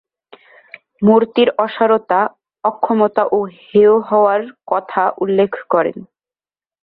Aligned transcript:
মূর্তির 1.01 1.49
অসারতা, 1.57 2.19
অক্ষমতা 2.63 3.23
ও 3.31 3.37
হেয় 3.59 3.95
হওয়ার 3.99 4.41
কথা 4.67 5.03
উল্লেখ 5.17 5.51
করেন। 5.69 5.97